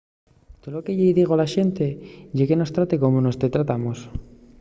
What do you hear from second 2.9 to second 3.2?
como